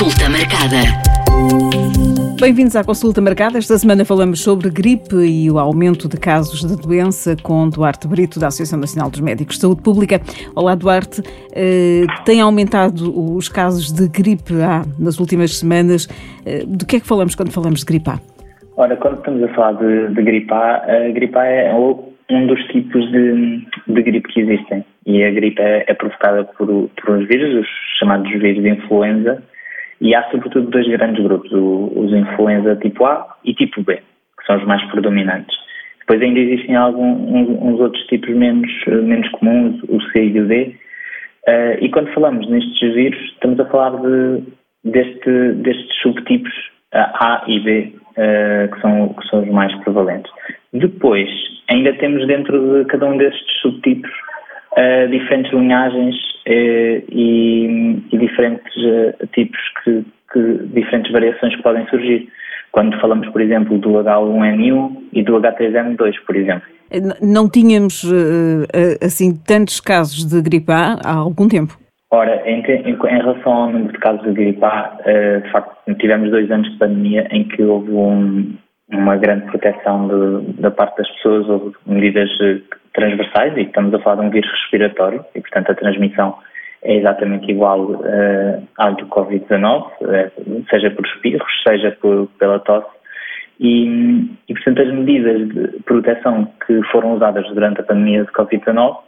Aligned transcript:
Consulta 0.00 0.30
marcada. 0.30 0.80
Bem-vindos 2.40 2.74
à 2.74 2.82
consulta 2.82 3.20
marcada. 3.20 3.58
Esta 3.58 3.76
semana 3.76 4.02
falamos 4.02 4.40
sobre 4.42 4.70
gripe 4.70 5.14
e 5.14 5.50
o 5.50 5.58
aumento 5.58 6.08
de 6.08 6.18
casos 6.18 6.66
de 6.66 6.74
doença 6.74 7.36
com 7.42 7.68
Duarte 7.68 8.08
Brito, 8.08 8.40
da 8.40 8.46
Associação 8.46 8.80
Nacional 8.80 9.10
dos 9.10 9.20
Médicos 9.20 9.56
de 9.56 9.60
Saúde 9.60 9.82
Pública. 9.82 10.18
Olá, 10.56 10.74
Duarte. 10.74 11.20
Uh, 11.20 12.24
tem 12.24 12.40
aumentado 12.40 13.12
os 13.36 13.50
casos 13.50 13.92
de 13.92 14.08
gripe 14.08 14.54
A 14.62 14.84
nas 14.98 15.20
últimas 15.20 15.58
semanas. 15.58 16.06
Uh, 16.06 16.66
do 16.66 16.86
que 16.86 16.96
é 16.96 17.00
que 17.00 17.06
falamos 17.06 17.34
quando 17.34 17.52
falamos 17.52 17.80
de 17.80 17.84
gripe 17.84 18.08
A? 18.08 18.18
Ora, 18.78 18.96
quando 18.96 19.18
estamos 19.18 19.42
a 19.42 19.48
falar 19.48 19.72
de, 19.72 20.14
de 20.14 20.22
gripe 20.22 20.50
A, 20.50 20.76
a 21.08 21.10
gripe 21.12 21.36
A 21.36 21.44
é 21.44 21.74
um 21.74 22.46
dos 22.46 22.64
tipos 22.68 23.04
de, 23.12 23.66
de 23.86 24.02
gripe 24.02 24.32
que 24.32 24.40
existem. 24.40 24.82
E 25.04 25.22
a 25.22 25.30
gripe 25.30 25.60
é, 25.60 25.84
é 25.86 25.92
provocada 25.92 26.44
por, 26.56 26.66
por 26.88 27.16
uns 27.18 27.28
vírus, 27.28 27.60
os 27.60 27.68
chamados 27.98 28.30
vírus 28.30 28.62
de 28.62 28.70
influenza, 28.70 29.42
e 30.00 30.14
há 30.14 30.22
sobretudo 30.30 30.70
dois 30.70 30.88
grandes 30.88 31.22
grupos, 31.22 31.50
os 31.52 32.12
influenza 32.12 32.76
tipo 32.76 33.04
A 33.04 33.36
e 33.44 33.54
tipo 33.54 33.82
B, 33.82 33.96
que 33.96 34.46
são 34.46 34.56
os 34.56 34.64
mais 34.64 34.82
predominantes. 34.90 35.56
Depois 36.00 36.22
ainda 36.22 36.40
existem 36.40 36.74
alguns 36.74 37.20
uns 37.62 37.80
outros 37.80 38.04
tipos 38.06 38.34
menos, 38.34 38.70
menos 38.86 39.28
comuns, 39.30 39.80
o 39.88 40.00
C 40.10 40.24
e 40.24 40.40
o 40.40 40.46
D. 40.46 40.74
Uh, 41.48 41.84
e 41.84 41.88
quando 41.90 42.12
falamos 42.12 42.48
nestes 42.48 42.94
vírus, 42.94 43.20
estamos 43.32 43.60
a 43.60 43.64
falar 43.66 43.96
de, 44.00 44.42
deste, 44.84 45.52
destes 45.54 45.94
subtipos 46.02 46.52
A 46.92 47.44
e 47.46 47.60
B, 47.60 47.92
uh, 48.16 48.74
que, 48.74 48.80
são, 48.80 49.08
que 49.10 49.28
são 49.28 49.42
os 49.42 49.48
mais 49.50 49.74
prevalentes. 49.82 50.30
Depois, 50.72 51.28
ainda 51.70 51.92
temos 51.94 52.26
dentro 52.26 52.78
de 52.78 52.84
cada 52.86 53.06
um 53.06 53.16
destes 53.16 53.60
subtipos 53.60 54.10
uh, 54.72 55.08
diferentes 55.10 55.52
linhagens 55.52 56.14
uh, 56.46 57.04
e, 57.10 58.02
e, 58.12 58.18
diferentes 58.18 58.76
uh, 58.76 59.26
tipos 59.34 59.60
que, 59.82 60.04
que, 60.32 60.66
diferentes 60.74 61.10
variações 61.12 61.54
que 61.56 61.62
podem 61.62 61.86
surgir. 61.88 62.28
Quando 62.72 62.98
falamos, 63.00 63.28
por 63.30 63.40
exemplo, 63.40 63.78
do 63.78 63.90
H1N1 63.90 64.96
e 65.12 65.22
do 65.24 65.40
H3N2, 65.40 66.14
por 66.24 66.36
exemplo. 66.36 66.62
Não 67.20 67.50
tínhamos 67.50 68.04
assim 69.04 69.34
tantos 69.44 69.80
casos 69.80 70.24
de 70.24 70.40
gripe 70.40 70.70
A 70.70 70.96
há 71.04 71.14
algum 71.14 71.48
tempo? 71.48 71.76
Ora, 72.12 72.40
em, 72.48 72.60
em, 72.60 72.90
em, 72.90 72.96
relação 72.96 73.52
ao 73.52 73.72
número 73.72 73.92
de 73.92 73.98
casos 73.98 74.22
de 74.22 74.32
gripe 74.32 74.64
A, 74.64 74.96
de 75.42 75.50
facto, 75.50 75.94
tivemos 75.96 76.30
dois 76.30 76.48
anos 76.48 76.70
de 76.70 76.78
pandemia 76.78 77.26
em 77.32 77.42
que 77.42 77.60
houve 77.60 77.90
um, 77.90 78.54
uma 78.92 79.16
grande 79.16 79.46
proteção 79.46 80.06
de, 80.06 80.52
da 80.60 80.70
parte 80.70 80.96
das 80.96 81.10
pessoas, 81.10 81.48
houve 81.48 81.74
medidas 81.86 82.30
transversais 83.00 83.56
e 83.56 83.62
estamos 83.62 83.94
a 83.94 83.98
falar 84.00 84.20
de 84.20 84.28
um 84.28 84.30
vírus 84.30 84.50
respiratório 84.50 85.24
e, 85.34 85.40
portanto, 85.40 85.72
a 85.72 85.74
transmissão 85.74 86.36
é 86.82 86.96
exatamente 86.96 87.50
igual 87.50 87.80
uh, 87.80 88.68
à 88.78 88.90
do 88.90 89.06
Covid-19, 89.06 89.86
uh, 90.00 90.64
seja 90.70 90.90
por 90.90 91.06
espirros, 91.06 91.50
seja 91.66 91.96
por, 92.00 92.28
pela 92.38 92.58
tosse. 92.60 92.88
E, 93.58 94.28
e, 94.48 94.54
portanto, 94.54 94.82
as 94.82 94.92
medidas 94.92 95.48
de 95.48 95.82
proteção 95.82 96.50
que 96.66 96.82
foram 96.90 97.14
usadas 97.14 97.46
durante 97.48 97.80
a 97.80 97.84
pandemia 97.84 98.24
de 98.24 98.32
Covid-19 98.32 98.98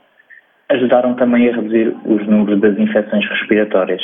ajudaram 0.71 1.15
também 1.15 1.49
a 1.49 1.57
reduzir 1.57 1.95
os 2.05 2.27
números 2.27 2.61
das 2.61 2.79
infecções 2.79 3.27
respiratórias. 3.29 4.03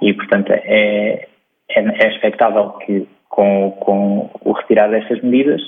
E, 0.00 0.12
portanto, 0.12 0.50
é, 0.50 1.26
é, 1.70 1.80
é 1.80 2.08
expectável 2.08 2.70
que, 2.84 3.06
com, 3.28 3.72
com 3.80 4.30
o 4.44 4.52
retirar 4.52 4.88
destas 4.90 5.20
medidas, 5.22 5.60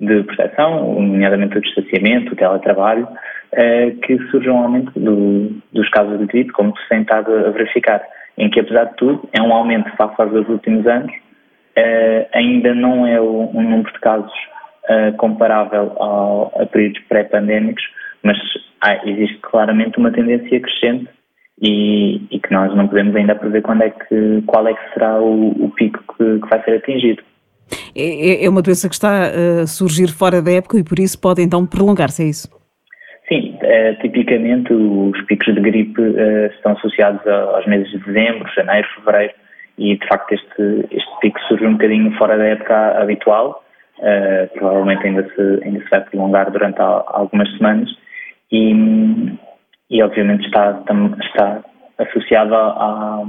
de 0.00 0.22
proteção, 0.24 1.00
nomeadamente 1.00 1.56
o 1.56 1.60
distanciamento, 1.60 2.32
o 2.32 2.36
teletrabalho, 2.36 3.08
eh, 3.52 3.92
que 4.02 4.18
surge 4.30 4.50
um 4.50 4.58
aumento 4.58 4.92
do, 4.98 5.50
dos 5.72 5.88
casos 5.90 6.18
de 6.18 6.26
gripe, 6.26 6.52
como 6.52 6.76
se 6.76 6.88
tem 6.88 7.00
estado 7.00 7.32
a 7.32 7.50
verificar, 7.50 8.02
em 8.36 8.50
que, 8.50 8.60
apesar 8.60 8.84
de 8.84 8.96
tudo, 8.96 9.28
é 9.32 9.40
um 9.40 9.52
aumento 9.52 9.90
face 9.96 10.20
aos 10.20 10.48
últimos 10.48 10.86
anos, 10.86 11.12
eh, 11.76 12.28
ainda 12.34 12.74
não 12.74 13.06
é 13.06 13.20
um 13.20 13.62
número 13.62 13.90
de 13.90 14.00
casos 14.00 14.32
eh, 14.88 15.12
comparável 15.12 15.92
ao, 15.96 16.52
a 16.60 16.66
períodos 16.66 17.02
pré-pandémicos, 17.08 17.82
mas 18.22 18.36
existe 19.04 19.38
claramente 19.38 19.98
uma 19.98 20.12
tendência 20.12 20.60
crescente 20.60 21.08
e, 21.60 22.20
e, 22.30 22.38
que 22.38 22.52
nós 22.52 22.74
não 22.74 22.86
podemos 22.86 23.16
ainda 23.16 23.34
prever 23.34 23.62
quando 23.62 23.82
é 23.82 23.90
que, 23.90 24.42
qual 24.46 24.66
é 24.68 24.74
que 24.74 24.92
será 24.92 25.18
o, 25.20 25.50
o 25.64 25.70
pico 25.70 25.98
que, 26.16 26.38
que 26.40 26.48
vai 26.48 26.62
ser 26.62 26.76
atingido. 26.76 27.22
É, 27.94 28.42
é, 28.42 28.44
é 28.44 28.50
uma 28.50 28.62
doença 28.62 28.88
que 28.88 28.94
está 28.94 29.26
a 29.62 29.66
surgir 29.66 30.08
fora 30.08 30.42
da 30.42 30.52
época 30.52 30.78
e 30.78 30.84
por 30.84 30.98
isso 30.98 31.20
pode 31.20 31.42
então 31.42 31.66
prolongar-se, 31.66 32.22
é 32.22 32.26
isso? 32.26 32.48
Sim, 33.28 33.58
é, 33.62 33.94
tipicamente 33.94 34.72
os 34.72 35.20
picos 35.26 35.54
de 35.54 35.60
gripe 35.60 36.00
é, 36.00 36.46
estão 36.54 36.72
associados 36.72 37.26
aos 37.26 37.66
meses 37.66 37.90
de 37.90 37.98
dezembro, 37.98 38.48
janeiro, 38.54 38.88
fevereiro 38.96 39.34
e 39.78 39.96
de 39.96 40.06
facto 40.06 40.32
este, 40.32 40.86
este 40.90 41.20
pico 41.20 41.38
surge 41.48 41.66
um 41.66 41.72
bocadinho 41.72 42.16
fora 42.16 42.38
da 42.38 42.44
época 42.44 43.02
habitual, 43.02 43.62
provavelmente 44.54 45.06
ainda 45.06 45.28
se, 45.34 45.64
ainda 45.64 45.82
se 45.82 45.90
vai 45.90 46.00
prolongar 46.02 46.50
durante 46.50 46.78
algumas 46.80 47.50
semanas 47.56 47.90
e, 48.52 48.72
e 49.90 50.02
obviamente 50.02 50.46
está, 50.46 50.82
está 51.22 51.64
associado 51.98 52.54
a, 52.54 53.22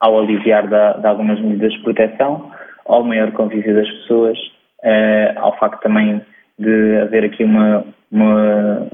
ao 0.00 0.18
aliviar 0.18 0.66
de 0.68 1.06
algumas 1.06 1.40
medidas 1.40 1.72
de 1.72 1.82
proteção, 1.82 2.50
ao 2.86 3.02
maior 3.04 3.32
convívio 3.32 3.74
das 3.74 3.88
pessoas, 3.88 4.38
uh, 4.82 5.38
ao 5.38 5.56
facto 5.58 5.82
também 5.82 6.20
de 6.58 7.00
haver 7.02 7.24
aqui 7.24 7.44
uma, 7.44 7.84
uma 8.10 8.86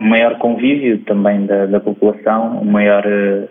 um 0.00 0.08
maior 0.08 0.38
convívio 0.38 0.98
também 1.04 1.46
da, 1.46 1.66
da 1.66 1.80
população, 1.80 2.60
um 2.60 2.64
maior 2.64 3.04
uh, 3.04 3.48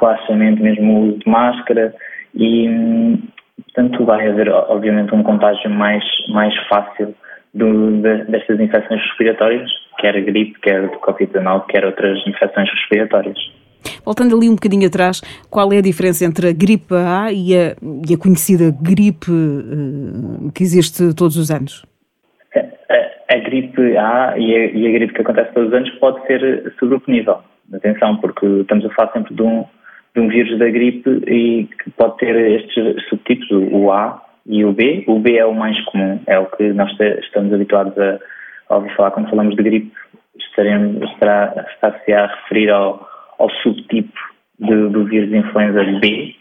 relaxamento, 0.00 0.62
mesmo 0.62 0.92
o 0.92 1.00
uso 1.08 1.18
de 1.18 1.30
máscara 1.30 1.94
e, 2.34 3.18
portanto, 3.64 4.04
vai 4.04 4.28
haver, 4.28 4.48
obviamente, 4.50 5.14
um 5.14 5.22
contágio 5.22 5.70
mais, 5.70 6.04
mais 6.28 6.54
fácil 6.68 7.14
do, 7.54 8.02
de, 8.02 8.24
destas 8.24 8.60
infecções 8.60 9.00
respiratórias, 9.00 9.70
quer 9.98 10.16
a 10.16 10.20
gripe, 10.20 10.58
quer 10.60 10.82
do 10.82 10.98
Covid-19, 10.98 11.66
quer 11.66 11.84
outras 11.84 12.18
infecções 12.26 12.68
respiratórias. 12.70 13.38
Voltando 14.04 14.36
ali 14.36 14.48
um 14.48 14.54
bocadinho 14.54 14.86
atrás, 14.86 15.20
qual 15.50 15.72
é 15.72 15.78
a 15.78 15.82
diferença 15.82 16.24
entre 16.24 16.48
a 16.48 16.52
gripe 16.52 16.94
A 16.94 17.32
e 17.32 17.54
a, 17.54 17.76
e 18.08 18.14
a 18.14 18.18
conhecida 18.18 18.74
gripe 18.80 19.30
uh, 19.30 20.50
que 20.54 20.62
existe 20.62 21.14
todos 21.14 21.36
os 21.36 21.50
anos? 21.50 21.84
A, 22.54 23.34
a 23.34 23.38
gripe 23.38 23.96
A 23.96 24.34
e 24.38 24.54
a, 24.54 24.66
e 24.66 24.86
a, 24.86 24.92
gripe 24.92 25.14
que 25.14 25.20
acontece 25.20 25.52
todos 25.52 25.68
os 25.68 25.74
anos 25.74 25.90
pode 25.98 26.26
ser 26.26 26.72
subreponível. 26.78 27.38
Atenção, 27.72 28.16
porque 28.16 28.46
estamos 28.46 28.84
a 28.86 28.90
falar 28.94 29.12
sempre 29.12 29.34
de 29.34 29.42
um, 29.42 29.64
de 30.14 30.20
um 30.22 30.28
vírus 30.28 30.58
da 30.58 30.70
gripe 30.70 31.10
e 31.26 31.68
que 31.82 31.90
pode 31.90 32.16
ter 32.16 32.34
estes 32.34 33.06
subtipos, 33.08 33.50
o 33.50 33.92
A 33.92 34.22
e 34.46 34.64
o 34.64 34.72
B. 34.72 35.04
O 35.06 35.18
B 35.18 35.36
é 35.36 35.44
o 35.44 35.54
mais 35.54 35.78
comum, 35.84 36.18
é 36.26 36.38
o 36.38 36.46
que 36.46 36.72
nós 36.72 36.90
estamos 37.22 37.52
habituados 37.52 37.96
a, 37.98 38.18
a 38.70 38.76
ouvir 38.76 38.96
falar 38.96 39.10
quando 39.10 39.28
falamos 39.28 39.54
de 39.54 39.62
gripe. 39.62 39.92
Estaremos, 40.38 41.10
estará, 41.10 41.66
está-se 41.74 42.12
a 42.12 42.26
referir 42.26 42.70
ao, 42.70 43.06
ao 43.38 43.50
subtipo 43.62 44.18
de, 44.58 44.88
do 44.88 45.04
vírus 45.04 45.30
de 45.30 45.38
influenza 45.38 45.84
B 46.00 46.34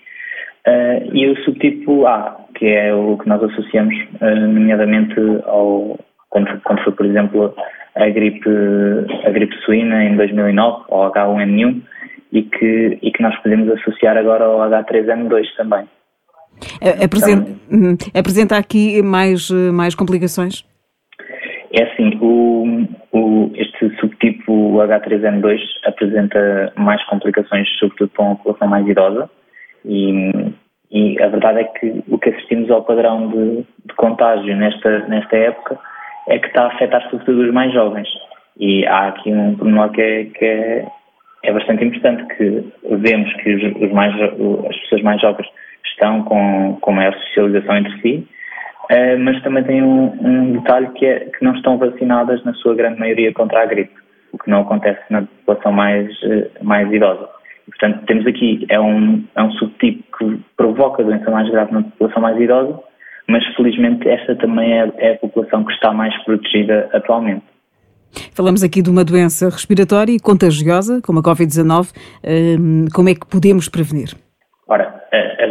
uh, 0.68 1.16
e 1.16 1.28
o 1.28 1.38
subtipo 1.44 2.06
A, 2.06 2.38
que 2.56 2.66
é 2.66 2.94
o 2.94 3.18
que 3.18 3.28
nós 3.28 3.44
associamos 3.44 3.96
uh, 4.22 4.48
nomeadamente 4.48 5.16
ao 5.46 6.00
quando, 6.30 6.62
quando 6.62 6.84
foi, 6.84 6.94
por 6.94 7.06
exemplo, 7.06 7.56
a 7.96 8.10
gripe, 8.10 8.50
a 9.26 9.30
gripe 9.30 9.56
suína 9.64 10.04
em 10.04 10.16
2009, 10.16 10.86
ao 10.90 11.12
H1N1, 11.12 11.82
e 12.32 12.44
que, 12.44 13.00
e 13.02 13.12
que 13.12 13.24
nós 13.24 13.36
podemos 13.42 13.70
associar 13.70 14.18
agora 14.18 14.46
ao 14.46 14.60
H3N2 14.70 15.46
também. 15.56 15.86
Apresenta, 17.04 17.52
então, 17.72 17.98
apresenta 18.14 18.58
aqui 18.58 19.02
mais, 19.02 19.50
mais 19.74 19.96
complicações? 19.96 20.66
É 21.72 21.84
assim, 21.84 22.18
o, 22.22 22.57
subtipo 24.48 24.78
H3N2 24.78 25.60
apresenta 25.86 26.72
mais 26.76 27.04
complicações, 27.06 27.68
sobretudo 27.78 28.10
para 28.10 28.26
uma 28.26 28.36
população 28.38 28.68
mais 28.68 28.88
idosa, 28.88 29.30
e, 29.86 30.32
e 30.92 31.22
a 31.22 31.28
verdade 31.28 31.60
é 31.60 31.64
que 31.66 32.04
o 32.08 32.18
que 32.18 32.30
assistimos 32.30 32.72
ao 32.72 32.84
padrão 32.84 33.30
de, 33.30 33.58
de 33.86 33.96
contágio 33.96 34.56
nesta, 34.56 35.00
nesta 35.08 35.36
época 35.36 35.78
é 36.28 36.40
que 36.40 36.48
está 36.48 36.64
a 36.64 36.68
afetar 36.68 37.02
sobretudo 37.10 37.42
os 37.42 37.54
mais 37.54 37.74
jovens. 37.74 38.08
E 38.60 38.86
há 38.88 39.10
aqui 39.10 39.32
um 39.32 39.56
pormenor 39.56 39.92
que 39.92 40.02
é, 40.02 40.24
que 40.26 40.46
é, 40.46 40.86
é 41.44 41.54
bastante 41.54 41.86
importante, 41.86 42.26
que 42.36 42.74
vemos 42.84 43.32
que 43.36 43.54
os, 43.54 43.84
os 43.84 43.92
mais, 43.92 44.14
as 44.22 44.78
pessoas 44.82 45.02
mais 45.04 45.22
jovens 45.22 45.48
estão 45.86 46.24
com, 46.24 46.78
com 46.82 46.92
maior 46.92 47.14
socialização 47.14 47.78
entre 47.78 48.02
si, 48.02 48.28
Uh, 48.90 49.20
mas 49.20 49.44
também 49.44 49.66
tem 49.66 49.84
um, 49.84 50.06
um, 50.22 50.54
detalhe 50.54 50.88
que 50.92 51.06
é 51.06 51.20
que 51.20 51.44
não 51.44 51.54
estão 51.54 51.78
vacinadas 51.78 52.42
na 52.46 52.54
sua 52.54 52.74
grande 52.74 52.98
maioria 52.98 53.34
contra 53.34 53.62
a 53.62 53.66
gripe, 53.66 53.92
o 54.32 54.38
que 54.38 54.50
não 54.50 54.62
acontece 54.62 55.02
na 55.10 55.22
população 55.22 55.72
mais, 55.72 56.10
uh, 56.24 56.64
mais 56.64 56.92
idosa. 56.92 57.28
E, 57.68 57.72
portanto, 57.72 58.06
temos 58.06 58.26
aqui, 58.28 58.66
é 58.70 58.80
um, 58.80 59.24
é 59.36 59.44
um 59.44 59.52
subtipo 59.54 60.04
que 60.18 60.40
provoca 60.56 61.04
doença 61.04 61.30
mais 61.30 61.50
grave 61.50 61.74
na 61.74 61.84
população 61.84 62.22
mais 62.22 62.40
idosa, 62.40 62.80
mas 63.28 63.46
felizmente 63.56 64.08
esta 64.08 64.36
também 64.36 64.80
é, 64.80 64.92
é 64.98 65.14
a 65.14 65.18
população 65.18 65.64
que 65.64 65.74
está 65.74 65.92
mais 65.92 66.16
protegida 66.24 66.90
atualmente. 66.94 67.44
Falamos 68.34 68.64
aqui 68.64 68.82
de 68.82 68.90
uma 68.90 69.04
doença 69.04 69.50
respiratória 69.50 70.14
e 70.14 70.20
contagiosa, 70.20 71.02
como 71.06 71.20
a 71.20 71.24
Covid-19. 71.24 71.92
Ehm, 72.24 72.86
como 72.94 73.10
é 73.10 73.14
que 73.14 73.28
podemos 73.28 73.68
prevenir? 73.68 74.16
Ora, 74.66 74.98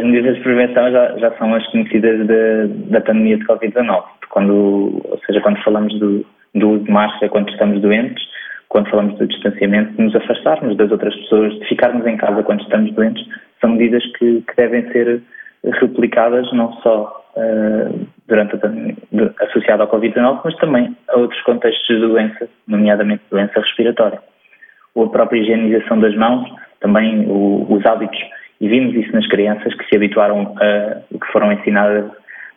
medidas 0.07 0.35
de 0.35 0.41
prevenção 0.41 0.91
já, 0.91 1.17
já 1.17 1.31
são 1.37 1.53
as 1.53 1.65
conhecidas 1.67 2.25
de, 2.27 2.67
da 2.89 3.01
pandemia 3.01 3.37
de 3.37 3.45
Covid-19. 3.45 4.03
Quando, 4.29 5.01
ou 5.03 5.19
seja, 5.25 5.41
quando 5.41 5.61
falamos 5.63 5.97
do, 5.99 6.25
do 6.55 6.69
uso 6.69 6.83
de 6.83 6.91
máscara 6.91 7.29
quando 7.29 7.49
estamos 7.49 7.81
doentes, 7.81 8.23
quando 8.69 8.89
falamos 8.89 9.17
do 9.17 9.27
distanciamento, 9.27 9.93
de 9.93 10.03
nos 10.03 10.15
afastarmos 10.15 10.75
das 10.77 10.91
outras 10.91 11.15
pessoas, 11.15 11.53
de 11.59 11.65
ficarmos 11.67 12.05
em 12.05 12.17
casa 12.17 12.43
quando 12.43 12.61
estamos 12.61 12.93
doentes, 12.93 13.25
são 13.61 13.71
medidas 13.71 14.05
que, 14.17 14.41
que 14.41 14.55
devem 14.55 14.89
ser 14.91 15.21
replicadas 15.63 16.51
não 16.53 16.73
só 16.81 17.25
uh, 17.35 18.07
durante 18.27 18.55
a 18.55 19.43
associada 19.45 19.83
ao 19.83 19.89
Covid-19, 19.89 20.41
mas 20.43 20.55
também 20.57 20.95
a 21.09 21.17
outros 21.17 21.41
contextos 21.41 21.87
de 21.87 22.01
doença, 22.01 22.49
nomeadamente 22.67 23.23
doença 23.29 23.59
respiratória. 23.59 24.19
Ou 24.95 25.05
a 25.05 25.09
própria 25.09 25.39
higienização 25.39 25.99
das 25.99 26.15
mãos, 26.15 26.49
também 26.79 27.25
o, 27.27 27.65
os 27.69 27.85
hábitos, 27.85 28.19
e 28.59 28.67
vimos 28.67 28.95
isso 28.95 29.13
nas 29.13 29.27
crianças 29.27 29.73
que 29.75 29.87
se 29.87 29.95
habituaram 29.95 30.55
a, 30.59 30.95
que 31.17 31.31
foram 31.31 31.51
ensinadas 31.51 32.11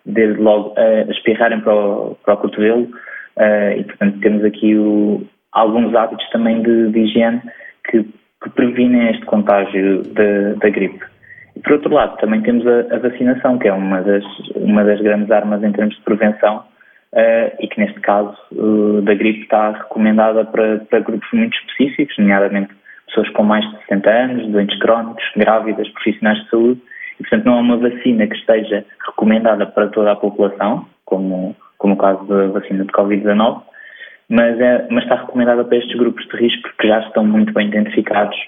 desde 0.04 0.40
logo 0.40 0.74
a 0.76 1.10
espirrarem 1.10 1.60
para 1.60 1.74
o, 1.74 2.16
para 2.24 2.34
o 2.34 2.38
cotovelo, 2.38 2.82
uh, 2.82 3.78
e 3.78 3.84
portanto 3.84 4.20
temos 4.20 4.44
aqui 4.44 4.74
o, 4.76 5.26
alguns 5.52 5.94
hábitos 5.94 6.28
também 6.30 6.62
de, 6.62 6.90
de 6.90 7.00
higiene 7.00 7.42
que, 7.88 8.02
que, 8.42 8.50
previnem 8.50 9.10
este 9.10 9.24
contágio 9.26 10.02
da 10.56 10.68
gripe. 10.68 11.04
E 11.56 11.60
por 11.60 11.72
outro 11.72 11.92
lado, 11.92 12.16
também 12.18 12.40
temos 12.42 12.66
a, 12.66 12.94
a, 12.94 12.98
vacinação, 12.98 13.58
que 13.58 13.68
é 13.68 13.72
uma 13.72 14.00
das, 14.02 14.24
uma 14.54 14.84
das 14.84 15.00
grandes 15.00 15.30
armas 15.30 15.62
em 15.62 15.72
termos 15.72 15.96
de 15.96 16.02
prevenção 16.02 16.64
uh, 17.12 17.56
e 17.58 17.68
que 17.68 17.80
neste 17.80 18.00
caso 18.00 18.36
uh, 18.52 19.02
da 19.02 19.14
gripe 19.14 19.42
está 19.42 19.72
recomendada 19.72 20.44
para, 20.44 20.78
para 20.78 21.00
grupos 21.00 21.28
muito 21.32 21.56
específicos, 21.58 22.16
nomeadamente 22.18 22.72
pessoas 23.06 23.28
com 23.30 23.42
mais 23.42 23.68
de 23.68 23.78
60 23.88 24.10
anos, 24.10 24.46
doentes 24.48 24.78
crónicos, 24.78 25.24
grávidas, 25.36 25.88
profissionais 25.90 26.38
de 26.44 26.50
saúde, 26.50 26.80
e 27.18 27.22
portanto 27.22 27.44
não 27.44 27.54
há 27.54 27.60
uma 27.60 27.76
vacina 27.76 28.26
que 28.26 28.36
esteja 28.36 28.84
recomendada 29.04 29.66
para 29.66 29.88
toda 29.88 30.12
a 30.12 30.16
população, 30.16 30.86
como, 31.04 31.56
como 31.76 31.94
o 31.94 31.96
caso 31.96 32.24
da 32.26 32.46
vacina 32.46 32.84
de 32.84 32.92
Covid-19, 32.92 33.62
mas, 34.30 34.58
é, 34.60 34.86
mas 34.90 35.02
está 35.02 35.16
recomendada 35.16 35.64
para 35.64 35.76
estes 35.76 35.98
grupos 35.98 36.24
de 36.28 36.36
risco 36.36 36.70
que 36.78 36.88
já 36.88 37.00
estão 37.00 37.26
muito 37.26 37.52
bem 37.52 37.66
identificados 37.66 38.38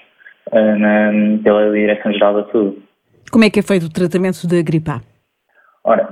uh, 0.51 0.79
na, 0.79 1.11
pela 1.43 1.71
Direção-Geral 1.71 2.35
da 2.35 2.51
Saúde. 2.51 2.77
Como 3.29 3.43
é 3.43 3.49
que 3.49 3.59
é 3.59 3.63
feito 3.63 3.87
o 3.87 3.93
tratamento 3.93 4.47
da 4.47 4.61
gripe 4.61 4.89
A? 4.89 5.01
Ora, 5.83 6.07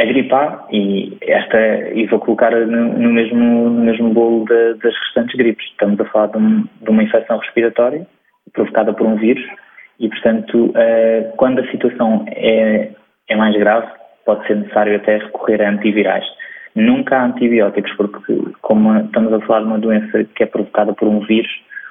a 0.00 0.04
gripe 0.04 0.34
A, 0.34 0.66
e 0.72 1.16
esta, 1.22 1.58
e 1.94 2.06
vou 2.06 2.18
colocar 2.18 2.50
no, 2.50 2.98
no 2.98 3.12
mesmo, 3.12 3.70
no 3.70 3.84
mesmo 3.84 4.12
bolo 4.12 4.44
de, 4.46 4.74
das 4.82 4.94
restantes 4.98 5.36
gripes. 5.36 5.64
Estamos 5.70 6.00
a 6.00 6.04
falar 6.06 6.26
de, 6.26 6.38
um, 6.38 6.64
de, 6.82 6.90
uma 6.90 7.04
infecção 7.04 7.38
respiratória 7.38 8.04
provocada 8.52 8.92
por 8.92 9.06
um 9.06 9.14
vírus 9.14 9.44
e, 10.00 10.08
portanto, 10.08 10.66
uh, 10.70 11.36
quando 11.36 11.60
a 11.60 11.70
situação 11.70 12.24
é, 12.28 12.90
é 13.28 13.36
mais 13.36 13.56
grave, 13.56 13.86
pode 14.26 14.44
ser 14.48 14.56
necessário 14.56 14.96
até 14.96 15.18
recorrer 15.18 15.62
a 15.62 15.70
antivirais. 15.70 16.24
Nunca 16.74 17.16
há 17.16 17.26
antibióticos, 17.26 17.92
porque 17.96 18.36
como 18.60 18.98
estamos 18.98 19.32
a 19.32 19.40
falar 19.40 19.60
de 19.60 19.66
uma 19.66 19.78
doença 19.78 20.24
que 20.24 20.42
é 20.42 20.46
provocada 20.46 20.92
por 20.92 21.06
um 21.06 21.20
vírus, 21.20 21.50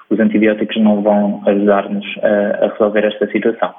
os 0.10 0.20
antibióticos 0.20 0.76
não 0.82 1.02
vão 1.02 1.42
ajudar-nos 1.46 2.06
a, 2.22 2.66
a, 2.66 2.70
resolver 2.70 3.06
esta 3.06 3.28
situação. 3.28 3.74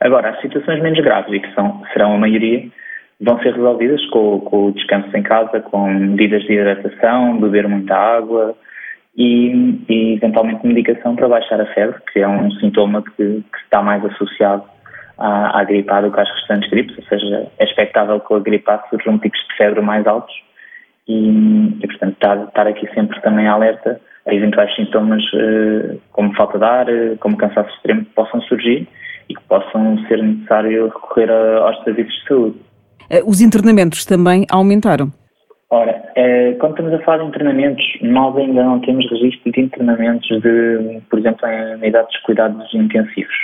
Agora, 0.00 0.30
as 0.30 0.40
situações 0.40 0.82
menos 0.82 1.00
graves, 1.00 1.32
e 1.32 1.40
que 1.40 1.54
são, 1.54 1.82
serão 1.92 2.14
a 2.14 2.18
maioria, 2.18 2.68
vão 3.20 3.38
ser 3.40 3.54
resolvidas 3.54 4.04
com, 4.10 4.40
com 4.40 4.66
o 4.66 4.72
descanso 4.72 5.16
em 5.16 5.22
casa, 5.22 5.60
com 5.60 5.88
medidas 5.90 6.42
de 6.42 6.52
hidratação, 6.52 7.40
beber 7.40 7.66
muita 7.66 7.96
água 7.96 8.54
e, 9.16 9.82
e, 9.88 10.14
eventualmente 10.14 10.66
medicação 10.66 11.16
para 11.16 11.28
baixar 11.28 11.60
a 11.60 11.66
febre, 11.74 11.98
que 12.12 12.20
é 12.20 12.28
um 12.28 12.50
sintoma 12.52 13.02
que, 13.02 13.16
que 13.16 13.58
está 13.64 13.82
mais 13.82 14.04
associado 14.04 14.64
à, 15.18 15.60
à 15.60 15.64
gripe 15.64 15.90
A 15.90 16.00
do 16.00 16.10
que 16.10 16.20
às 16.20 16.30
restantes 16.30 16.70
gripes, 16.70 16.96
ou 16.96 17.04
seja, 17.04 17.50
é 17.58 17.64
expectável 17.64 18.20
que 18.20 18.34
a 18.34 18.38
gripe 18.38 18.70
A 18.70 18.82
surjam 18.88 19.18
picos 19.18 19.40
de 19.48 19.56
febre 19.56 19.80
mais 19.80 20.06
altos 20.06 20.34
e, 21.08 21.76
e 21.82 21.86
portanto, 21.86 22.12
estar, 22.12 22.44
estar, 22.44 22.66
aqui 22.66 22.86
sempre 22.94 23.20
também 23.22 23.48
alerta 23.48 24.00
a 24.26 24.34
eventuais 24.34 24.74
sintomas 24.76 25.22
uh, 25.32 25.98
como 26.12 26.34
falta 26.34 26.58
de 26.58 26.64
ar, 26.64 26.88
uh, 26.88 27.16
como 27.18 27.36
cansaço 27.36 27.70
extremo 27.76 28.04
que 28.04 28.14
possam 28.14 28.40
surgir 28.42 28.86
e 29.28 29.34
que 29.34 29.42
possam 29.48 29.98
ser 30.06 30.22
necessário 30.22 30.86
recorrer 30.88 31.30
aos 31.30 31.82
serviços 31.82 32.14
de 32.14 32.28
saúde. 32.28 32.56
Eh, 33.10 33.22
os 33.26 33.40
internamentos 33.40 34.04
também 34.04 34.44
aumentaram? 34.50 35.10
Ora, 35.70 36.02
quando 36.60 36.72
estamos 36.72 36.94
a 36.94 37.04
falar 37.04 37.18
de 37.18 37.28
internamentos, 37.28 37.84
nós 38.00 38.34
ainda 38.38 38.64
não 38.64 38.80
temos 38.80 39.04
registro 39.10 39.52
de 39.52 39.60
internamentos 39.60 40.26
de, 40.40 40.98
por 41.10 41.18
exemplo, 41.18 41.46
em 41.46 41.74
unidades 41.74 42.10
de 42.10 42.22
cuidados 42.22 42.72
intensivos 42.72 43.34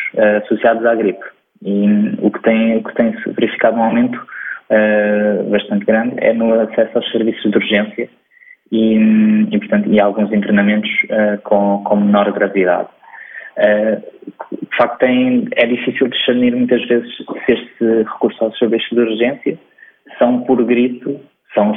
associados 0.43 0.87
à 0.87 0.94
gripe. 0.94 1.23
E 1.65 1.87
o 2.21 2.31
que 2.31 2.43
tem, 2.43 2.77
o 2.77 2.85
que 2.85 2.95
tem 2.95 3.11
verificado 3.27 3.79
um 3.79 3.83
aumento 3.83 4.17
uh, 4.19 5.51
bastante 5.51 5.87
grande 5.87 6.15
é 6.19 6.33
no 6.35 6.61
acesso 6.61 6.99
aos 6.99 7.11
serviços 7.11 7.51
de 7.51 7.57
urgência 7.57 8.09
e, 8.71 8.97
e 9.51 9.59
portanto, 9.59 9.89
e 9.91 9.99
alguns 9.99 10.31
internamentos 10.33 10.91
uh, 11.05 11.41
com, 11.43 11.83
com 11.85 11.97
menor 11.97 12.31
gravidade. 12.33 12.89
Uh, 13.57 14.03
de 14.53 14.77
facto, 14.77 14.99
tem, 14.99 15.49
é 15.57 15.67
difícil 15.67 16.09
discernir 16.09 16.55
muitas 16.55 16.85
vezes 16.87 17.09
se 17.17 17.53
este 17.53 18.03
recurso 18.03 18.45
aos 18.45 18.59
serviços 18.59 18.91
de 18.91 19.01
urgência 19.01 19.59
são 20.19 20.43
por 20.43 20.63
gripe, 20.65 21.19
são, 21.55 21.73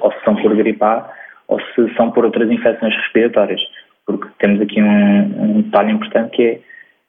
ou 0.00 0.12
se 0.12 0.24
são 0.24 0.36
por 0.36 0.54
gripe 0.54 0.82
A, 0.82 1.08
ou 1.48 1.60
se 1.60 1.94
são 1.94 2.10
por 2.10 2.24
outras 2.24 2.50
infecções 2.50 2.94
respiratórias, 2.96 3.60
porque 4.06 4.28
temos 4.40 4.60
aqui 4.60 4.82
um, 4.82 5.42
um 5.42 5.62
detalhe 5.62 5.92
importante 5.92 6.36
que 6.36 6.42
é 6.42 6.60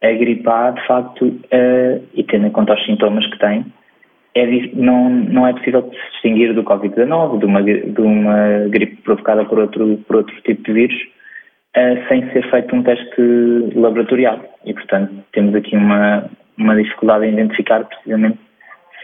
a 0.04 0.12
gripe 0.12 0.48
A, 0.48 0.72
de 0.72 0.86
facto, 0.86 1.26
uh, 1.26 2.04
e 2.14 2.24
tendo 2.24 2.48
em 2.48 2.52
conta 2.52 2.74
os 2.74 2.86
sintomas 2.86 3.26
que 3.28 3.40
tem, 3.40 3.66
é, 4.36 4.46
não, 4.74 5.10
não 5.10 5.48
é 5.48 5.54
possível 5.54 5.90
se 5.92 6.12
distinguir 6.12 6.54
do 6.54 6.64
Covid-19, 6.64 7.40
de 7.40 7.46
uma, 7.46 7.64
de 7.64 8.02
uma 8.02 8.68
gripe 8.70 8.98
provocada 9.04 9.46
por 9.46 9.60
outro, 9.60 9.98
por 10.08 10.18
outro 10.18 10.36
tipo 10.42 10.64
de 10.64 10.74
vírus, 10.74 10.96
uh, 11.78 12.08
sem 12.08 12.30
ser 12.32 12.50
feito 12.50 12.76
um 12.76 12.84
teste 12.84 13.22
laboratorial. 13.76 14.40
E, 14.66 14.74
portanto, 14.74 15.14
temos 15.32 15.56
aqui 15.56 15.76
uma, 15.76 16.30
uma 16.58 16.76
dificuldade 16.76 17.26
em 17.26 17.34
identificar 17.34 17.86
precisamente 17.86 18.40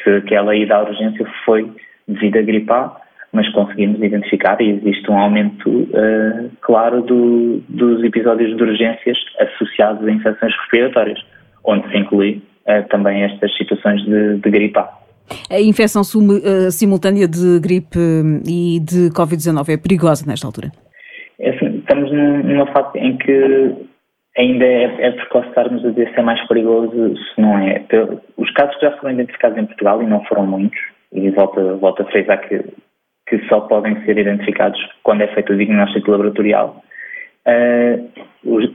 se 0.04 0.10
aquela 0.10 0.56
ida 0.56 0.76
à 0.76 0.84
urgência 0.84 1.26
foi 1.46 1.72
devido 2.08 2.38
à 2.38 2.42
gripe 2.42 2.72
A 2.72 3.09
mas 3.32 3.48
conseguimos 3.50 4.02
identificar 4.02 4.60
e 4.62 4.70
existe 4.70 5.10
um 5.10 5.18
aumento 5.18 5.70
uh, 5.70 6.50
claro 6.62 7.02
do, 7.02 7.62
dos 7.70 8.04
episódios 8.04 8.56
de 8.56 8.64
urgências 8.64 9.18
associados 9.40 10.08
a 10.08 10.12
infecções 10.12 10.54
respiratórias, 10.62 11.20
onde 11.64 11.90
se 11.92 11.98
inclui 11.98 12.42
uh, 12.68 12.88
também 12.90 13.24
estas 13.24 13.56
situações 13.56 14.02
de, 14.04 14.38
de 14.38 14.50
gripe 14.50 14.80
A. 14.80 14.90
A 15.52 15.62
infecção 15.62 16.02
uh, 16.02 16.72
simultânea 16.72 17.28
de 17.28 17.60
gripe 17.60 18.00
e 18.48 18.80
de 18.80 19.10
Covid-19 19.12 19.70
é 19.70 19.78
perigosa 19.78 20.26
nesta 20.26 20.48
altura? 20.48 20.72
É 21.40 21.52
assim, 21.52 21.78
estamos 21.78 22.12
numa 22.12 22.66
fase 22.74 22.98
em 22.98 23.16
que 23.18 23.76
ainda 24.38 24.66
é, 24.66 25.08
é 25.08 25.12
precoce 25.12 25.48
estarmos 25.50 25.86
a 25.86 25.90
dizer 25.90 26.12
se 26.14 26.20
é 26.20 26.24
mais 26.24 26.46
perigoso, 26.48 27.16
se 27.16 27.42
não 27.42 27.58
é. 27.60 27.84
Os 28.38 28.52
casos 28.52 28.76
que 28.76 28.86
já 28.86 28.98
foram 28.98 29.14
identificados 29.14 29.58
em 29.58 29.66
Portugal, 29.66 30.02
e 30.02 30.06
não 30.06 30.24
foram 30.26 30.46
muitos, 30.46 30.80
e 31.14 31.30
volto, 31.30 31.78
volto 31.78 32.02
a 32.02 32.06
frisar 32.06 32.40
que 32.48 32.64
que 33.30 33.40
só 33.48 33.62
podem 33.62 34.04
ser 34.06 34.18
identificados 34.18 34.80
quando 35.04 35.22
é 35.22 35.28
feito 35.28 35.54
o 35.54 35.56
diagnóstico 35.56 36.12
laboratorial. 36.12 36.84
Uh, 37.48 38.10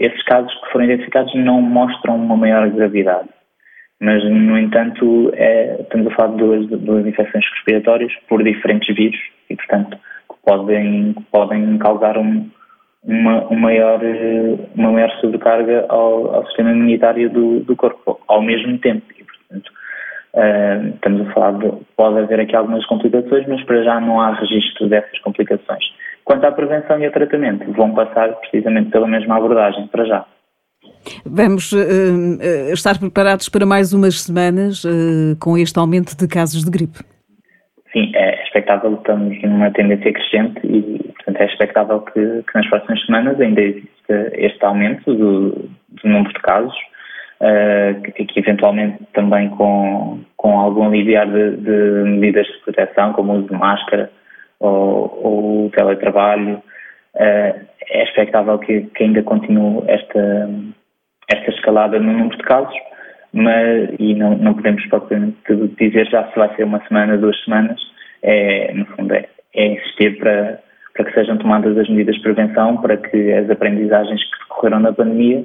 esses 0.00 0.22
casos 0.24 0.52
que 0.60 0.72
foram 0.72 0.84
identificados 0.84 1.34
não 1.34 1.60
mostram 1.60 2.16
uma 2.16 2.36
maior 2.36 2.68
gravidade, 2.70 3.28
mas, 4.00 4.22
no 4.24 4.58
entanto, 4.58 5.32
é, 5.34 5.78
estamos 5.80 6.06
a 6.06 6.14
falar 6.14 6.32
de 6.32 6.36
duas, 6.38 6.66
duas 6.68 7.06
infecções 7.06 7.44
respiratórias 7.54 8.12
por 8.28 8.42
diferentes 8.42 8.94
vírus 8.94 9.18
e, 9.50 9.56
portanto, 9.56 9.98
podem, 10.44 11.14
podem 11.32 11.78
causar 11.78 12.18
um, 12.18 12.48
uma, 13.02 13.44
uma, 13.46 13.60
maior, 13.60 14.00
uma 14.74 14.92
maior 14.92 15.10
sobrecarga 15.20 15.86
ao, 15.88 16.34
ao 16.34 16.46
sistema 16.46 16.72
imunitário 16.72 17.30
do, 17.30 17.60
do 17.60 17.76
corpo 17.76 18.20
ao 18.28 18.42
mesmo 18.42 18.78
tempo. 18.78 19.04
E, 19.18 19.24
Uh, 20.34 20.88
estamos 20.94 21.28
a 21.28 21.32
falar 21.32 21.52
de, 21.58 21.72
pode 21.96 22.18
haver 22.18 22.40
aqui 22.40 22.56
algumas 22.56 22.84
complicações, 22.86 23.46
mas 23.46 23.62
para 23.64 23.84
já 23.84 24.00
não 24.00 24.20
há 24.20 24.32
registro 24.32 24.88
dessas 24.88 25.16
complicações. 25.20 25.84
Quanto 26.24 26.44
à 26.44 26.50
prevenção 26.50 26.98
e 26.98 27.06
ao 27.06 27.12
tratamento, 27.12 27.70
vão 27.72 27.94
passar 27.94 28.32
precisamente 28.40 28.90
pela 28.90 29.06
mesma 29.06 29.36
abordagem, 29.36 29.86
para 29.86 30.04
já. 30.04 30.26
Vamos 31.24 31.70
uh, 31.72 31.76
uh, 31.76 32.72
estar 32.72 32.98
preparados 32.98 33.48
para 33.48 33.64
mais 33.64 33.92
umas 33.92 34.22
semanas 34.22 34.82
com 35.38 35.56
este 35.56 35.78
aumento 35.78 36.16
de 36.16 36.26
casos 36.26 36.64
de 36.64 36.70
gripe? 36.70 36.98
Sim, 37.92 38.10
é 38.16 38.42
expectável, 38.42 38.94
estamos 38.94 39.40
numa 39.42 39.70
tendência 39.70 40.12
crescente 40.12 40.60
e, 40.64 41.12
portanto, 41.14 41.40
é 41.40 41.46
expectável 41.46 42.00
que, 42.00 42.42
que 42.42 42.54
nas 42.54 42.68
próximas 42.68 43.06
semanas 43.06 43.40
ainda 43.40 43.60
exista 43.60 44.32
este 44.32 44.64
aumento 44.64 45.14
do, 45.14 45.50
do 45.90 46.08
número 46.08 46.32
de 46.32 46.40
casos 46.40 46.74
uh, 47.40 48.02
que, 48.12 48.38
eventualmente 48.38 49.04
também 49.12 49.48
com, 49.50 50.20
com 50.36 50.58
algum 50.58 50.86
aliviar 50.86 51.26
de, 51.26 51.56
de, 51.56 51.70
medidas 52.04 52.46
de 52.46 52.58
proteção, 52.64 53.12
como 53.12 53.32
o 53.32 53.36
uso 53.38 53.48
de 53.48 53.54
máscara 53.54 54.10
ou, 54.60 55.66
o 55.66 55.70
teletrabalho, 55.74 56.62
uh, 57.14 57.74
é 57.90 58.04
expectável 58.04 58.58
que, 58.58 58.82
que, 58.82 59.04
ainda 59.04 59.22
continue 59.22 59.82
esta, 59.88 60.50
esta 61.30 61.50
escalada 61.50 61.98
no 61.98 62.12
número 62.12 62.36
de 62.36 62.42
casos, 62.44 62.74
mas, 63.32 63.90
e 63.98 64.14
não, 64.14 64.36
não 64.36 64.54
podemos 64.54 64.84
propriamente 64.86 65.36
dizer 65.78 66.06
já 66.06 66.28
se 66.30 66.38
vai 66.38 66.54
ser 66.54 66.64
uma 66.64 66.82
semana, 66.86 67.18
duas 67.18 67.42
semanas, 67.44 67.80
é, 68.22 68.72
no 68.72 68.86
fundo 68.86 69.12
é, 69.12 69.26
é 69.54 69.66
insistir 69.66 70.18
para, 70.18 70.60
para 70.94 71.04
que 71.04 71.14
sejam 71.14 71.36
tomadas 71.36 71.76
as 71.76 71.88
medidas 71.88 72.14
de 72.14 72.22
prevenção, 72.22 72.80
para 72.80 72.96
que 72.96 73.32
as 73.32 73.50
aprendizagens 73.50 74.22
que 74.22 74.38
decorreram 74.38 74.82
da 74.82 74.92
pandemia 74.92 75.44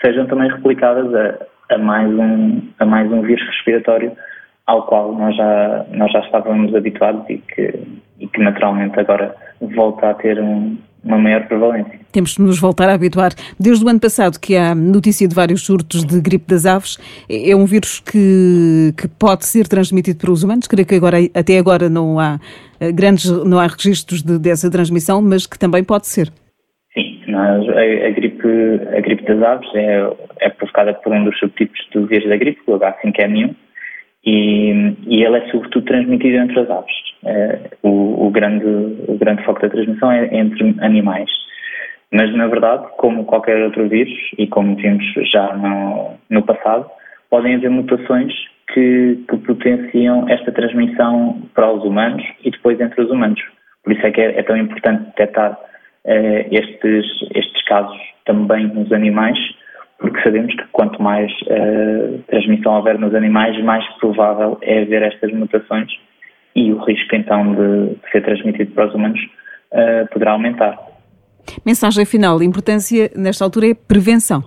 sejam 0.00 0.26
também 0.26 0.50
replicadas 0.50 1.12
a, 1.14 1.74
a, 1.74 1.78
mais, 1.78 2.10
um, 2.10 2.62
a 2.78 2.84
mais 2.84 3.10
um 3.10 3.22
vírus 3.22 3.46
respiratório 3.46 4.12
ao 4.66 4.86
qual 4.86 5.12
nós 5.14 5.36
já, 5.36 5.86
nós 5.92 6.12
já 6.12 6.20
estávamos 6.20 6.74
habituados 6.74 7.28
e 7.28 7.38
que, 7.38 7.82
e 8.20 8.28
que 8.28 8.40
naturalmente 8.40 8.98
agora 9.00 9.34
volta 9.60 10.10
a 10.10 10.14
ter 10.14 10.40
um, 10.40 10.76
uma 11.02 11.18
maior 11.18 11.46
prevalência. 11.46 11.98
Temos 12.12 12.34
de 12.34 12.42
nos 12.42 12.58
voltar 12.58 12.88
a 12.88 12.94
habituar. 12.94 13.32
Desde 13.58 13.84
o 13.84 13.88
ano 13.88 14.00
passado 14.00 14.38
que 14.38 14.56
há 14.56 14.74
notícia 14.74 15.26
de 15.26 15.34
vários 15.34 15.62
surtos 15.64 16.04
de 16.04 16.20
gripe 16.20 16.46
das 16.46 16.66
aves, 16.66 16.98
é 17.28 17.54
um 17.54 17.64
vírus 17.64 18.00
que, 18.00 18.92
que 18.96 19.08
pode 19.08 19.46
ser 19.46 19.66
transmitido 19.66 20.18
pelos 20.18 20.42
humanos. 20.42 20.66
Creio 20.66 20.86
que 20.86 20.94
agora, 20.94 21.18
até 21.34 21.58
agora 21.58 21.88
não 21.88 22.18
há 22.18 22.38
eh, 22.78 22.92
grandes, 22.92 23.30
não 23.44 23.58
há 23.58 23.66
registros 23.66 24.22
de, 24.22 24.38
dessa 24.38 24.70
transmissão, 24.70 25.22
mas 25.22 25.46
que 25.46 25.58
também 25.58 25.82
pode 25.82 26.06
ser. 26.06 26.30
A, 27.40 28.06
a, 28.06 28.10
gripe, 28.10 28.48
a 28.96 29.00
gripe 29.00 29.24
das 29.24 29.42
aves 29.42 29.68
é, 29.74 30.10
é 30.40 30.48
provocada 30.50 30.94
por 30.94 31.12
um 31.12 31.24
dos 31.24 31.38
subtipos 31.38 31.78
do 31.92 32.06
vírus 32.06 32.28
da 32.28 32.36
gripe, 32.36 32.60
o 32.66 32.78
H5N1, 32.78 33.54
e, 34.24 34.94
e 35.06 35.24
ele 35.24 35.38
é 35.38 35.50
sobretudo 35.50 35.86
transmitido 35.86 36.36
entre 36.36 36.60
as 36.60 36.70
aves. 36.70 36.94
É, 37.24 37.58
o, 37.82 38.26
o, 38.26 38.30
grande, 38.30 38.66
o 39.08 39.16
grande 39.18 39.44
foco 39.44 39.62
da 39.62 39.70
transmissão 39.70 40.12
é 40.12 40.28
entre 40.36 40.74
animais. 40.80 41.30
Mas, 42.12 42.34
na 42.34 42.46
verdade, 42.48 42.86
como 42.98 43.24
qualquer 43.24 43.62
outro 43.62 43.88
vírus, 43.88 44.12
e 44.36 44.46
como 44.46 44.74
vimos 44.76 45.04
já 45.30 45.54
no, 45.56 46.14
no 46.28 46.42
passado, 46.42 46.90
podem 47.30 47.54
haver 47.54 47.70
mutações 47.70 48.32
que, 48.74 49.18
que, 49.28 49.36
potenciam 49.38 50.28
esta 50.28 50.52
transmissão 50.52 51.40
para 51.54 51.72
os 51.72 51.84
humanos 51.84 52.22
e 52.44 52.50
depois 52.50 52.80
entre 52.80 53.00
os 53.02 53.10
humanos. 53.10 53.40
Por 53.84 53.92
isso 53.92 54.06
é 54.06 54.10
que 54.10 54.20
é, 54.20 54.38
é 54.38 54.42
tão 54.42 54.56
importante 54.56 55.04
detectar 55.04 55.56
eh, 56.06 56.46
estes, 56.50 57.06
estes 57.34 57.64
casos 57.64 57.98
também 58.24 58.66
nos 58.68 58.92
animais, 58.92 59.38
porque 59.98 60.20
sabemos 60.22 60.54
que 60.54 60.64
quanto 60.72 61.02
mais 61.02 61.30
uh, 61.42 62.18
transmissão 62.28 62.76
houver 62.76 62.98
nos 62.98 63.14
animais, 63.14 63.62
mais 63.62 63.86
provável 63.98 64.58
é 64.62 64.82
haver 64.82 65.02
estas 65.02 65.30
mutações 65.32 65.90
e 66.56 66.72
o 66.72 66.78
risco 66.84 67.14
então 67.14 67.54
de, 67.54 67.94
de 67.94 68.10
ser 68.10 68.22
transmitido 68.22 68.72
para 68.72 68.88
os 68.88 68.94
humanos 68.94 69.20
uh, 69.72 70.08
poderá 70.10 70.32
aumentar. 70.32 70.78
Mensagem 71.66 72.06
final, 72.06 72.38
a 72.38 72.44
importância 72.44 73.10
nesta 73.14 73.44
altura 73.44 73.70
é 73.70 73.74
prevenção. 73.74 74.42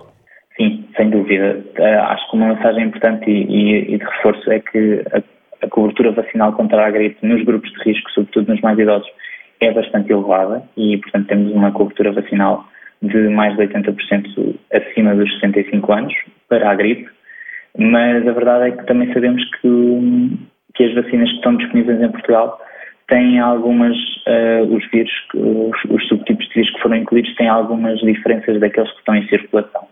Sim, 0.56 0.84
sem 0.96 1.10
dúvida. 1.10 1.64
Acho 2.08 2.30
que 2.30 2.36
uma 2.36 2.54
mensagem 2.54 2.84
importante 2.84 3.30
e, 3.30 3.44
e, 3.44 3.94
e 3.94 3.98
de 3.98 4.04
reforço 4.04 4.50
é 4.50 4.60
que 4.60 5.04
a, 5.12 5.66
a, 5.66 5.68
cobertura 5.68 6.12
vacinal 6.12 6.52
contra 6.52 6.86
a 6.86 6.90
gripe 6.90 7.26
nos 7.26 7.44
grupos 7.44 7.70
de 7.72 7.90
risco, 7.90 8.10
sobretudo 8.10 8.52
nos 8.52 8.60
mais 8.60 8.78
idosos, 8.78 9.08
é 9.64 9.72
bastante 9.72 10.12
elevada 10.12 10.62
e, 10.76 10.98
portanto, 10.98 11.26
temos 11.26 11.52
uma 11.52 11.72
cobertura 11.72 12.12
vacinal 12.12 12.66
de 13.02 13.28
mais 13.28 13.56
de 13.56 13.62
80% 13.66 14.56
acima 14.72 15.14
dos 15.14 15.32
65 15.40 15.92
anos 15.92 16.14
para 16.48 16.70
a 16.70 16.74
gripe, 16.74 17.08
mas 17.76 18.26
a 18.26 18.32
verdade 18.32 18.68
é 18.68 18.70
que 18.72 18.86
também 18.86 19.12
sabemos 19.12 19.42
que, 19.60 20.38
que 20.74 20.84
as 20.84 20.94
vacinas 20.94 21.28
que 21.30 21.36
estão 21.36 21.56
disponíveis 21.56 22.00
em 22.00 22.10
Portugal 22.10 22.60
têm 23.08 23.38
algumas, 23.38 23.96
uh, 24.26 24.74
os 24.74 24.88
vírus, 24.90 25.12
os, 25.34 25.84
os, 25.90 26.08
subtipos 26.08 26.46
de 26.48 26.54
vírus 26.54 26.70
que 26.70 26.80
foram 26.80 26.96
incluídos 26.96 27.34
têm 27.36 27.48
algumas 27.48 27.98
diferenças 28.00 28.58
daqueles 28.60 28.90
que 28.92 28.98
estão 28.98 29.14
em 29.14 29.28
circulação. 29.28 29.86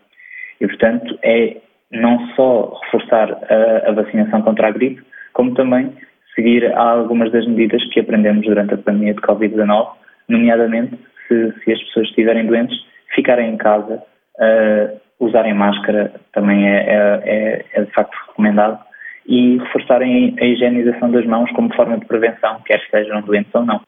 E, 0.60 0.66
portanto, 0.66 1.18
é 1.22 1.56
não 1.90 2.26
só 2.34 2.80
reforçar 2.84 3.32
a, 3.32 3.90
a 3.90 3.92
vacinação 3.92 4.40
contra 4.42 4.68
a 4.68 4.70
gripe, 4.70 5.02
como 5.34 5.54
também 5.54 5.92
seguir 6.34 6.72
algumas 6.74 7.30
das 7.32 7.46
medidas 7.46 7.84
que 7.90 8.00
aprendemos 8.00 8.44
durante 8.46 8.74
a 8.74 8.78
pandemia 8.78 9.14
de 9.14 9.20
Covid-19, 9.20 9.88
nomeadamente 10.28 10.98
se, 11.28 11.52
se 11.64 11.72
as 11.72 11.82
pessoas 11.84 12.08
estiverem 12.08 12.46
doentes, 12.46 12.76
ficarem 13.14 13.54
em 13.54 13.56
casa, 13.56 14.02
uh, 14.38 15.00
usarem 15.20 15.54
máscara 15.54 16.12
também 16.32 16.66
é, 16.66 16.76
é, 16.76 17.22
é, 17.24 17.64
é, 17.74 17.84
de 17.84 17.90
facto 17.92 18.14
recomendado 18.28 18.78
e 19.26 19.58
reforçarem 19.58 20.34
a 20.40 20.44
higienização 20.44 21.10
das 21.10 21.24
mãos 21.26 21.50
como 21.52 21.72
forma 21.74 21.98
de 21.98 22.06
prevenção, 22.06 22.60
quer 22.66 22.80
estejam 22.80 23.22
doentes 23.22 23.54
ou 23.54 23.64
não. 23.64 23.80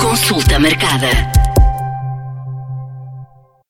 Consulta 0.00 0.58
marcada. 0.60 1.43